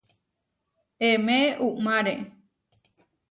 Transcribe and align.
Emé 1.09 1.37
uʼmáre. 1.65 2.13